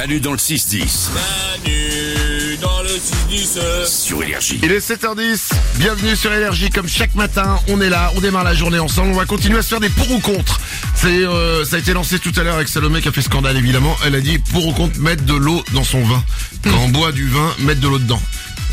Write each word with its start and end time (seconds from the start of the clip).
Manu 0.00 0.18
dans 0.18 0.32
le 0.32 0.38
6-10. 0.38 1.10
Manu 1.12 2.56
dans 2.56 2.80
le 2.80 2.88
6-10. 2.88 3.86
Sur 3.86 4.22
Énergie. 4.22 4.58
Il 4.62 4.72
est 4.72 4.78
7h10, 4.78 5.52
bienvenue 5.76 6.16
sur 6.16 6.32
Énergie, 6.32 6.70
comme 6.70 6.88
chaque 6.88 7.14
matin, 7.14 7.60
on 7.68 7.82
est 7.82 7.90
là, 7.90 8.10
on 8.16 8.20
démarre 8.20 8.44
la 8.44 8.54
journée 8.54 8.78
ensemble, 8.78 9.10
on 9.10 9.18
va 9.18 9.26
continuer 9.26 9.58
à 9.58 9.62
se 9.62 9.68
faire 9.68 9.80
des 9.80 9.90
pour 9.90 10.10
ou 10.10 10.18
contre. 10.20 10.58
C'est, 10.94 11.08
euh, 11.08 11.66
ça 11.66 11.76
a 11.76 11.78
été 11.80 11.92
lancé 11.92 12.18
tout 12.18 12.32
à 12.36 12.42
l'heure 12.42 12.54
avec 12.54 12.68
Salomé 12.68 13.02
qui 13.02 13.08
a 13.08 13.12
fait 13.12 13.20
scandale 13.20 13.58
évidemment, 13.58 13.94
elle 14.06 14.14
a 14.14 14.22
dit 14.22 14.38
pour 14.38 14.68
ou 14.68 14.72
contre 14.72 14.98
mettre 15.00 15.24
de 15.24 15.34
l'eau 15.34 15.62
dans 15.74 15.84
son 15.84 16.02
vin. 16.02 16.24
Quand 16.64 16.78
on 16.78 16.88
boit 16.88 17.12
du 17.12 17.28
vin, 17.28 17.54
mettre 17.58 17.82
de 17.82 17.88
l'eau 17.88 17.98
dedans. 17.98 18.22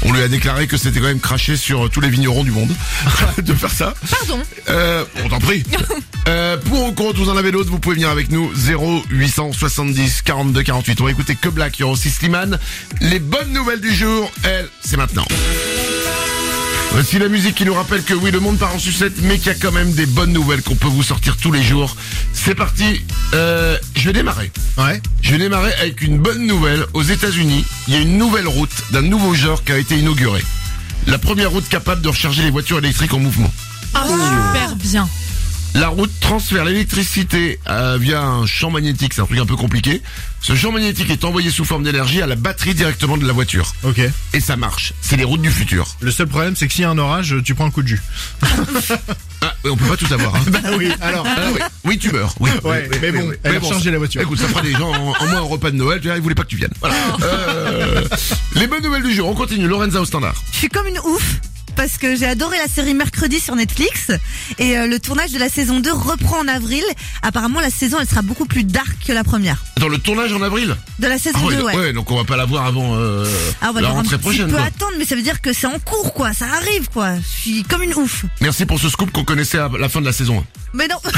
On 0.03 0.13
lui 0.13 0.21
a 0.21 0.29
déclaré 0.29 0.65
que 0.67 0.77
c'était 0.77 1.01
quand 1.01 1.07
même 1.07 1.19
craché 1.19 1.57
sur 1.57 1.89
tous 1.89 1.99
les 1.99 2.09
vignerons 2.09 2.45
du 2.45 2.51
monde 2.51 2.73
de 3.37 3.53
faire 3.53 3.71
ça. 3.71 3.95
Pardon. 4.09 4.41
Euh, 4.69 5.03
on 5.25 5.27
t'en 5.27 5.39
prie. 5.39 5.65
Pour 6.69 6.83
ou 6.85 6.91
contre, 6.91 7.19
vous 7.19 7.29
en 7.29 7.37
avez 7.37 7.51
d'autres, 7.51 7.69
vous 7.69 7.79
pouvez 7.79 7.95
venir 7.95 8.09
avec 8.09 8.29
nous. 8.29 8.51
0 8.53 9.03
870 9.09 10.21
42 10.21 10.63
48. 10.63 11.01
On 11.01 11.05
va 11.05 11.11
écouter 11.11 11.35
que 11.35 11.49
Black, 11.49 11.77
il 11.77 11.81
y 11.81 11.83
aura 11.83 11.93
aussi 11.93 12.09
Slimane. 12.09 12.59
Les 12.99 13.19
bonnes 13.19 13.53
nouvelles 13.53 13.79
du 13.79 13.93
jour, 13.93 14.31
elles, 14.43 14.67
c'est 14.81 14.97
maintenant. 14.97 15.25
Voici 16.91 17.19
la 17.19 17.27
musique 17.29 17.55
qui 17.55 17.65
nous 17.65 17.73
rappelle 17.73 18.03
que 18.03 18.13
oui, 18.13 18.31
le 18.31 18.39
monde 18.39 18.57
part 18.57 18.73
en 18.73 18.79
sucette, 18.79 19.13
mais 19.23 19.37
qu'il 19.37 19.47
y 19.47 19.49
a 19.51 19.55
quand 19.55 19.71
même 19.71 19.93
des 19.93 20.05
bonnes 20.05 20.33
nouvelles 20.33 20.61
qu'on 20.61 20.75
peut 20.75 20.87
vous 20.87 21.03
sortir 21.03 21.37
tous 21.37 21.51
les 21.51 21.61
jours. 21.61 21.95
C'est 22.33 22.55
parti. 22.55 23.01
Euh, 23.33 23.77
je 23.95 24.07
vais 24.07 24.13
démarrer. 24.13 24.51
Ouais. 24.77 25.01
Je 25.21 25.31
vais 25.31 25.37
démarrer 25.37 25.73
avec 25.75 26.01
une 26.01 26.17
bonne 26.17 26.45
nouvelle. 26.47 26.85
Aux 26.93 27.03
États-Unis, 27.03 27.65
il 27.87 27.93
y 27.93 27.97
a 27.97 27.99
une 27.99 28.17
nouvelle 28.17 28.47
route 28.47 28.83
d'un 28.91 29.03
nouveau 29.03 29.33
genre 29.33 29.63
qui 29.63 29.71
a 29.71 29.77
été 29.77 29.97
inaugurée. 29.97 30.43
La 31.05 31.17
première 31.17 31.51
route 31.51 31.67
capable 31.69 32.01
de 32.01 32.09
recharger 32.09 32.43
les 32.43 32.51
voitures 32.51 32.79
électriques 32.79 33.13
en 33.13 33.19
mouvement. 33.19 33.51
Ah, 33.93 34.05
super 34.07 34.75
bien. 34.75 35.07
La 35.79 35.89
route 35.89 36.11
transfère 36.21 36.65
l'électricité 36.65 37.59
euh, 37.69 37.97
via 38.01 38.21
un 38.23 38.47
champ 38.47 38.71
magnétique, 38.71 39.13
c'est 39.13 39.21
un 39.21 39.25
truc 39.25 39.37
un 39.37 39.45
peu 39.45 39.55
compliqué. 39.55 40.01
Ce 40.41 40.55
champ 40.55 40.71
magnétique 40.71 41.09
est 41.11 41.23
envoyé 41.23 41.51
sous 41.51 41.65
forme 41.65 41.83
d'énergie 41.83 42.19
à 42.21 42.25
la 42.25 42.35
batterie 42.35 42.73
directement 42.73 43.15
de 43.15 43.27
la 43.27 43.33
voiture. 43.33 43.73
Ok. 43.83 44.01
Et 44.33 44.39
ça 44.39 44.55
marche. 44.55 44.93
C'est 45.01 45.17
les 45.17 45.23
routes 45.23 45.41
du 45.41 45.51
futur. 45.51 45.85
Le 45.99 46.09
seul 46.09 46.25
problème, 46.27 46.55
c'est 46.55 46.67
que 46.67 46.73
s'il 46.73 46.81
y 46.81 46.85
a 46.85 46.89
un 46.89 46.97
orage, 46.97 47.35
tu 47.43 47.53
prends 47.53 47.65
un 47.65 47.71
coup 47.71 47.83
de 47.83 47.87
jus. 47.89 48.01
Ah, 49.39 49.53
ouais, 49.63 49.69
on 49.69 49.77
peut 49.77 49.85
pas 49.85 49.95
tout 49.97 50.11
avoir. 50.11 50.35
Hein. 50.35 50.41
Bah 50.49 50.59
oui. 50.79 50.91
Alors. 50.99 51.23
Ah 51.29 51.41
oui. 51.53 51.59
oui, 51.83 51.97
tu 51.99 52.11
meurs. 52.11 52.33
Oui, 52.39 52.49
Ouais, 52.63 52.89
oui, 52.91 52.97
mais 52.99 53.11
oui, 53.11 53.19
bon, 53.19 53.29
oui. 53.29 53.35
elle 53.43 53.55
a 53.55 53.59
bon, 53.59 53.67
rechargé 53.67 53.91
la 53.91 53.99
voiture. 53.99 54.19
Écoute, 54.19 54.39
ça 54.39 54.47
fera 54.47 54.61
des 54.63 54.71
gens 54.71 54.89
en, 54.89 55.13
en 55.13 55.27
moins 55.27 55.37
un 55.37 55.41
repas 55.41 55.69
de 55.69 55.75
Noël. 55.75 55.99
Tu 56.01 56.07
vois, 56.07 56.15
ils 56.17 56.23
voulaient 56.23 56.33
pas 56.33 56.41
que 56.43 56.47
tu 56.49 56.55
viennes. 56.57 56.73
Voilà. 56.81 56.95
Euh, 57.21 58.03
les 58.55 58.65
bonnes 58.65 58.81
nouvelles 58.81 59.03
du 59.03 59.13
jour. 59.13 59.29
On 59.29 59.35
continue. 59.35 59.67
Lorenza 59.67 60.01
au 60.01 60.05
standard. 60.05 60.33
Je 60.51 60.57
suis 60.57 60.69
comme 60.69 60.87
une 60.87 60.97
ouf 60.97 61.35
parce 61.77 61.97
que 61.99 62.15
j'ai 62.15 62.25
adoré 62.25 62.57
la 62.57 62.67
série 62.67 62.93
Mercredi 62.95 63.39
sur 63.39 63.55
Netflix 63.55 64.11
et 64.57 64.77
euh, 64.77 64.87
le 64.87 64.99
tournage 64.99 65.31
de 65.31 65.37
la 65.39 65.47
saison 65.47 65.79
2 65.79 65.91
reprend 65.93 66.39
en 66.39 66.47
avril. 66.47 66.83
Apparemment 67.21 67.59
la 67.61 67.69
saison 67.69 67.97
elle 68.01 68.07
sera 68.09 68.21
beaucoup 68.23 68.45
plus 68.45 68.63
dark 68.63 68.97
que 69.07 69.13
la 69.13 69.23
première. 69.23 69.63
Dans 69.77 69.87
le 69.87 69.97
tournage 69.99 70.33
en 70.33 70.41
avril. 70.41 70.75
De 70.99 71.07
la 71.07 71.17
saison 71.19 71.37
Ah 71.41 71.45
ouais, 71.45 71.55
2 71.55 71.61
ouais. 71.63 71.75
ouais, 71.77 71.93
donc 71.93 72.09
on 72.11 72.15
va 72.17 72.23
pas 72.25 72.35
la 72.35 72.45
voir 72.45 72.65
avant 72.65 72.95
euh, 72.97 73.25
Ah, 73.61 73.67
on 73.69 73.73
va 73.73 73.81
la 73.81 73.89
un 73.89 73.91
rentrée 73.91 74.17
petit 74.17 74.23
prochaine. 74.23 74.47
peu 74.47 74.53
quoi. 74.57 74.63
attendre 74.65 74.93
mais 74.97 75.05
ça 75.05 75.15
veut 75.15 75.21
dire 75.21 75.39
que 75.39 75.53
c'est 75.53 75.67
en 75.67 75.77
cours 75.79 76.13
quoi, 76.13 76.33
ça 76.33 76.45
arrive 76.57 76.89
quoi. 76.89 77.15
Je 77.17 77.27
suis 77.41 77.63
comme 77.63 77.83
une 77.83 77.93
ouf. 77.93 78.25
Merci 78.41 78.65
pour 78.65 78.79
ce 78.79 78.89
scoop 78.89 79.11
qu'on 79.11 79.23
connaissait 79.23 79.59
à 79.59 79.69
la 79.79 79.87
fin 79.87 80.01
de 80.01 80.05
la 80.05 80.13
saison 80.13 80.39
1. 80.39 80.43
Mais 80.73 80.87
non, 80.87 80.97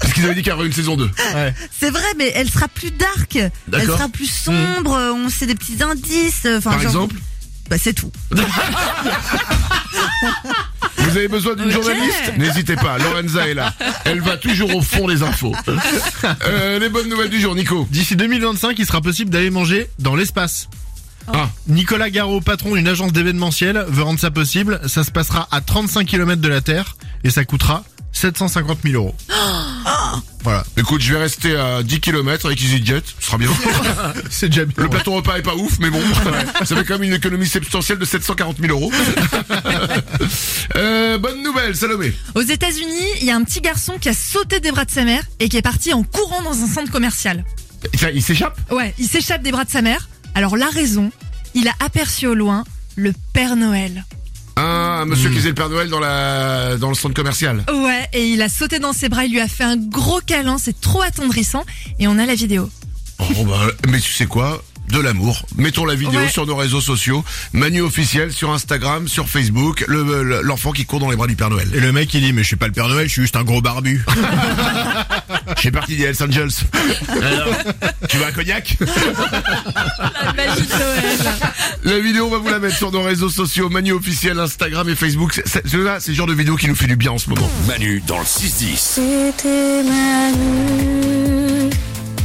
Parce 0.00 0.12
qu'ils 0.14 0.24
avaient 0.24 0.34
dit 0.34 0.42
qu'il 0.42 0.50
y 0.52 0.54
aurait 0.56 0.66
une 0.66 0.72
saison 0.72 0.96
2. 0.96 1.04
Ouais. 1.34 1.54
c'est 1.78 1.90
vrai 1.90 2.02
mais 2.16 2.32
elle 2.34 2.50
sera 2.50 2.68
plus 2.68 2.90
dark. 2.90 3.36
Elle 3.72 3.86
sera 3.86 4.08
plus 4.08 4.26
sombre, 4.30 4.92
on 5.14 5.28
sait 5.28 5.46
des 5.46 5.54
petits 5.54 5.82
indices. 5.82 6.42
euh, 6.46 6.60
Par 6.60 6.72
genre- 6.74 6.82
exemple 6.82 7.16
Bah 7.68 7.76
c'est 7.78 7.94
tout. 7.94 8.10
Vous 10.98 11.16
avez 11.16 11.28
besoin 11.28 11.54
d'une 11.54 11.70
journaliste 11.70 12.32
N'hésitez 12.38 12.76
pas, 12.76 12.98
Lorenza 12.98 13.48
est 13.48 13.54
là. 13.54 13.74
Elle 14.04 14.20
va 14.20 14.36
toujours 14.36 14.74
au 14.74 14.82
fond 14.82 15.08
des 15.08 15.22
infos. 15.22 15.54
Euh, 16.44 16.78
les 16.78 16.88
bonnes 16.88 17.08
nouvelles 17.08 17.30
du 17.30 17.40
jour, 17.40 17.54
Nico. 17.54 17.86
D'ici 17.90 18.16
2025, 18.16 18.78
il 18.78 18.86
sera 18.86 19.00
possible 19.00 19.30
d'aller 19.30 19.50
manger 19.50 19.88
dans 19.98 20.14
l'espace. 20.14 20.68
Ah, 21.28 21.48
Nicolas 21.68 22.10
Garot, 22.10 22.40
patron 22.40 22.74
d'une 22.74 22.88
agence 22.88 23.12
d'événementiel, 23.12 23.84
veut 23.88 24.02
rendre 24.02 24.20
ça 24.20 24.30
possible. 24.30 24.80
Ça 24.86 25.04
se 25.04 25.10
passera 25.10 25.48
à 25.50 25.60
35 25.60 26.06
km 26.06 26.40
de 26.40 26.48
la 26.48 26.60
Terre 26.60 26.96
et 27.24 27.30
ça 27.30 27.44
coûtera 27.44 27.84
750 28.12 28.78
000 28.84 28.94
euros. 28.94 29.14
Voilà. 30.42 30.64
écoute, 30.76 31.00
je 31.00 31.12
vais 31.12 31.20
rester 31.20 31.56
à 31.56 31.82
10 31.82 32.00
km 32.00 32.46
avec 32.46 32.60
EasyJet, 32.60 33.02
ce 33.20 33.26
sera 33.26 33.38
bien. 33.38 33.50
C'est 34.30 34.48
déjà 34.48 34.64
bien. 34.64 34.74
Le 34.82 34.88
plateau 34.88 35.12
repas 35.12 35.36
est 35.36 35.42
pas 35.42 35.54
ouf, 35.54 35.78
mais 35.78 35.90
bon, 35.90 36.00
ça 36.64 36.76
fait 36.76 36.84
quand 36.84 36.94
même 36.98 37.04
une 37.04 37.14
économie 37.14 37.46
substantielle 37.46 37.98
de 37.98 38.04
740 38.04 38.58
000 38.58 38.72
euros. 38.72 38.92
euh, 40.76 41.18
bonne 41.18 41.42
nouvelle, 41.42 41.76
Salomé. 41.76 42.12
Aux 42.34 42.42
États-Unis, 42.42 43.08
il 43.20 43.26
y 43.26 43.30
a 43.30 43.36
un 43.36 43.44
petit 43.44 43.60
garçon 43.60 43.98
qui 44.00 44.08
a 44.08 44.14
sauté 44.14 44.60
des 44.60 44.72
bras 44.72 44.84
de 44.84 44.90
sa 44.90 45.04
mère 45.04 45.22
et 45.38 45.48
qui 45.48 45.56
est 45.56 45.62
parti 45.62 45.92
en 45.92 46.02
courant 46.02 46.42
dans 46.42 46.62
un 46.62 46.66
centre 46.66 46.90
commercial. 46.90 47.44
Il 48.14 48.22
s'échappe? 48.22 48.58
Ouais, 48.70 48.94
il 48.98 49.06
s'échappe 49.06 49.42
des 49.42 49.52
bras 49.52 49.64
de 49.64 49.70
sa 49.70 49.82
mère. 49.82 50.08
Alors 50.34 50.56
la 50.56 50.68
raison, 50.68 51.10
il 51.54 51.68
a 51.68 51.74
aperçu 51.80 52.26
au 52.26 52.34
loin 52.34 52.64
le 52.96 53.12
Père 53.32 53.56
Noël. 53.56 54.04
Un 55.02 55.06
monsieur 55.06 55.30
qui 55.30 55.36
faisait 55.36 55.48
le 55.48 55.54
Père 55.54 55.68
Noël 55.68 55.88
dans 55.88 55.98
la 56.00 56.76
dans 56.76 56.88
le 56.88 56.94
centre 56.94 57.14
commercial. 57.14 57.64
Ouais, 57.72 58.08
et 58.12 58.24
il 58.28 58.40
a 58.42 58.48
sauté 58.48 58.78
dans 58.78 58.92
ses 58.92 59.08
bras, 59.08 59.24
il 59.24 59.32
lui 59.32 59.40
a 59.40 59.48
fait 59.48 59.64
un 59.64 59.76
gros 59.76 60.20
câlin, 60.24 60.58
c'est 60.58 60.80
trop 60.80 61.02
attendrissant. 61.02 61.64
Et 61.98 62.06
on 62.06 62.18
a 62.18 62.26
la 62.26 62.34
vidéo. 62.34 62.70
Oh 63.18 63.44
bah, 63.44 63.66
mais 63.88 63.98
tu 64.00 64.12
sais 64.12 64.26
quoi? 64.26 64.62
De 64.88 64.98
l'amour. 65.00 65.46
Mettons 65.56 65.84
la 65.86 65.94
vidéo 65.94 66.20
Ouais. 66.20 66.28
sur 66.28 66.44
nos 66.46 66.56
réseaux 66.56 66.80
sociaux. 66.80 67.24
Manu 67.52 67.80
officiel 67.80 68.32
sur 68.32 68.50
Instagram, 68.52 69.06
sur 69.08 69.28
Facebook. 69.28 69.84
le- 69.88 70.22
le- 70.22 70.42
L'enfant 70.42 70.72
qui 70.72 70.84
court 70.84 70.98
dans 71.00 71.08
les 71.10 71.16
bras 71.16 71.26
du 71.28 71.36
Père 71.36 71.48
Noël. 71.50 71.68
Et 71.74 71.80
le 71.80 71.92
mec 71.92 72.12
il 72.14 72.20
dit 72.20 72.32
mais 72.32 72.42
je 72.42 72.48
suis 72.48 72.56
pas 72.56 72.66
le 72.66 72.72
Père 72.72 72.88
Noël, 72.88 73.06
je 73.08 73.12
suis 73.12 73.22
juste 73.22 73.36
un 73.36 73.44
gros 73.44 73.60
barbu. 73.62 74.04
Je 75.56 75.60
suis 75.60 75.70
parti 75.70 75.96
des 75.96 76.04
Hells 76.04 76.16
Angels. 76.22 76.50
Alors, 77.08 77.54
tu 78.08 78.16
veux 78.16 78.24
un 78.26 78.32
cognac? 78.32 78.76
La 81.92 82.00
vidéo, 82.00 82.24
on 82.24 82.30
va 82.30 82.38
vous 82.38 82.48
la 82.48 82.58
mettre 82.58 82.74
sur 82.74 82.90
nos 82.90 83.02
réseaux 83.02 83.28
sociaux. 83.28 83.68
Manu 83.68 83.92
officiel, 83.92 84.38
Instagram 84.38 84.88
et 84.88 84.94
Facebook. 84.94 85.42
C'est- 85.44 85.62
le 85.74 86.00
genre 86.14 86.26
de 86.26 86.32
vidéo 86.32 86.56
qui 86.56 86.66
nous 86.66 86.74
fait 86.74 86.86
du 86.86 86.96
bien 86.96 87.12
en 87.12 87.18
ce 87.18 87.28
moment. 87.28 87.46
Manu 87.68 88.02
dans 88.06 88.18
le 88.18 88.24
6-10. 88.24 88.78
C'était 88.78 89.82
Manu, 89.82 91.68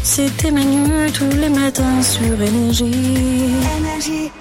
c'était 0.04 0.52
Manu 0.52 1.12
tous 1.12 1.38
les 1.38 1.50
matins 1.50 2.02
sur 2.02 2.42
énergie. 2.42 4.32